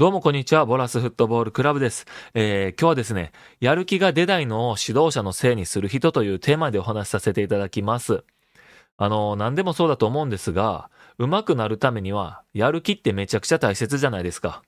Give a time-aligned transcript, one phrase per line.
[0.00, 2.06] どうもこんにちは、ボラスフットボールクラブです。
[2.32, 8.24] えー、今日はですね、やる気が出ないのを指導者のせいにする人というテーマでお話しさせていただきます。
[8.96, 14.62] あの、何でもそうだと思うんですが、上手くなるためには、やる気ってめちゃくちゃ大切じゃないですか。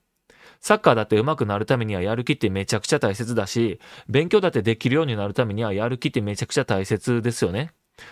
[0.61, 3.81] サッカーだって上手くなるためにはやる気ってめちゃくちゃ大切だし、
[4.11, 7.71] 勉強だってできるようになるためにはやる気ってめちゃくちゃ大切ですよね。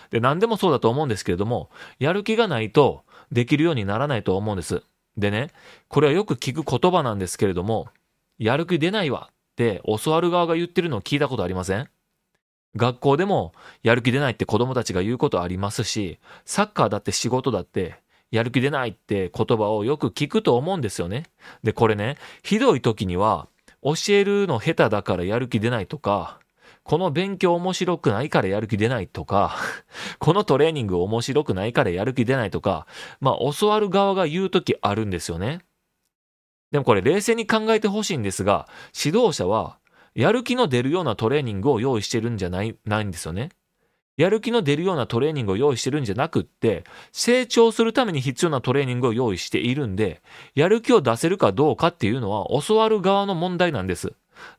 [0.09, 1.69] で、何でもそうだと思うんですけれども、
[1.99, 4.81] やる気がないとできるようにならないと思うんです。
[5.17, 5.49] でね、
[5.87, 7.89] これはよく聞く言葉なんですけれども、
[8.37, 11.89] やる気出ないわって教わる側が言ってるのを聞いたことありません？
[12.75, 17.95] 学校でもやる気出ないって子供たちが言うことありますし、サッカーだって仕事だって
[18.31, 21.25] やる気出ないって言葉をよく聞くと思うんですよね。
[21.63, 23.49] で、これね、ひどい時には
[23.83, 26.39] 教えるの下手だからやる気出ないとか、
[26.83, 29.55] この勉強面白くないからやる気出ないとか、
[30.19, 32.87] このトレーニング面白くないからやる気出ないとか、
[33.19, 35.59] まあ教わる側が言うときあるんですよね。
[36.71, 39.77] でもこれ冷静に考えてほしいんですが、指導者は
[40.15, 43.49] やる気の出るようなトレーニングを用意してるんじゃない、ないんですよね。
[44.17, 50.21] やる気の出るようなトレーニングを用意してるんじゃなくって、成長するために必要なトレーニングを用意しているんで、
[50.53, 54.13] やる気を出せるかどうかっていうのは教わる側の問題なんです。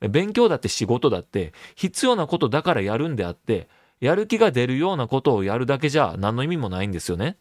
[0.08, 3.68] 勉強だって仕事だって必要なことだからやるんであって、
[4.00, 7.36] やる気が出るようなことをやるだけじゃ何の意味もないんですよね。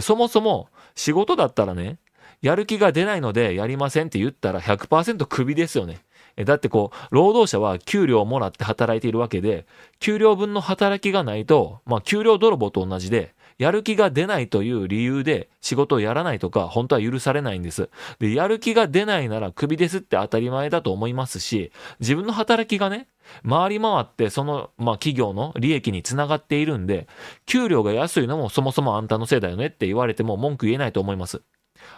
[0.00, 1.98] そもそも仕事だったらね、
[2.40, 6.00] やる気が出ないのでやりませんって言ったら100%クビですよね。
[6.44, 9.66] だってこう、労働者は給料をもらって働いているわけで、
[10.00, 17.90] 給料分の働きがないと、まあ給料泥棒と同じで、やる気が出ないという理由で仕事をやらないとか、本当は許されないんです。
[18.18, 23.06] で、やる気が出ないならクビですって当たり前だと思いますし、自分の働きがね、
[23.48, 27.06] 回り回ってその、まあ、企業の利益につながっているんで、
[27.46, 31.42] 給料が安いのもそもそもあんたのせいだよねって言われても文句言えないと思います。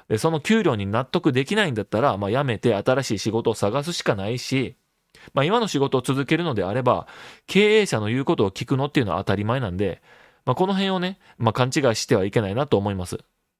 [0.09, 4.77] で、その給料に納得できないんだったら、まあ、辞めて新しい仕事を探すしかないし、
[5.33, 7.07] まあ、今の仕事を続けるのであれば、
[7.47, 10.03] 経営者の言うことを聞くのっていうのは当たり前なんで、
[10.47, 13.19] まあ、この辺をね、まあ、勘違いしてはいけないなと思います。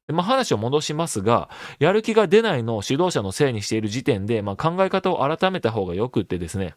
[0.09, 6.75] まあ、話を戻しますが、やる気が出ないのを指導者のせいにしている時点で、まあ、考え方を改めた方がよくってですね、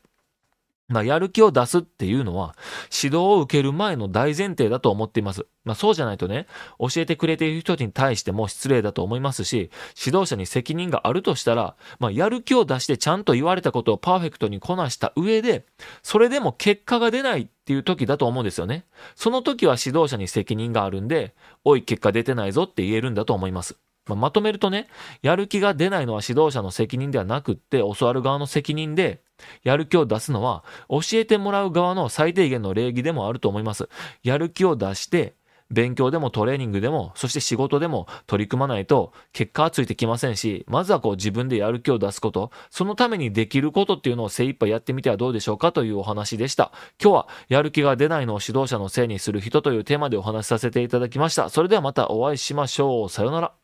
[0.90, 2.56] まあ、やる気を出すっていうのは、
[2.86, 5.46] 指導を受ける前の大前提だと思っています。
[5.66, 6.48] まあ、そうじゃないとね、
[6.80, 9.70] 教えてくれている人に対しても失礼だと思いますし、
[10.02, 15.66] 指導者に責任があるとしたら、まあ、やる気を出してちゃんと言われたことをパーフェクトにこなした上で、
[16.04, 18.86] それでも結果が出ないっていう時だと思うんですよね。
[19.16, 23.76] その時は指導者に責任があるんで、おい、結果出てないぞって言えるんだと思います。
[24.06, 24.88] まあ、まとめるとね、
[25.22, 29.22] やる気が出ないのは指導者の責任ではなくって、教わる側の責任で、
[29.64, 33.90] やる気を出すのは、教えてもらう側の最低限の礼儀でもあると思います。
[34.24, 35.36] やる気を出して、
[35.70, 45.74] 勉強でもトレーニングでも、そして仕事でも取り組まないと結果はついてきませんし、まずはこう自分でやる気を出すこと、そのためにできることっていうのを精一杯やってみてはどうでしょうか？
[45.74, 46.72] というお話でした。
[47.04, 51.50] 今日はやる気が出ないのを指導者のせいにする人というテーマでお話しさせていただきました。
[51.50, 53.10] それではまたお会いしましょう。
[53.10, 53.52] さようなら。